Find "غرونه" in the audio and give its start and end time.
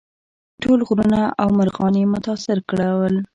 0.87-1.21